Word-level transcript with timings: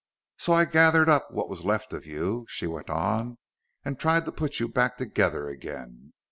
"So 0.37 0.53
I 0.53 0.65
gathered 0.65 1.09
up 1.09 1.29
what 1.29 1.47
was 1.47 1.63
left 1.63 1.93
of 1.93 2.07
you," 2.07 2.47
she 2.49 2.65
went 2.65 2.89
on, 2.89 3.37
"and 3.85 3.99
tried 3.99 4.25
to 4.25 4.31
put 4.31 4.59
you 4.59 4.67
back 4.67 4.97
together 4.97 5.47
again. 5.47 6.13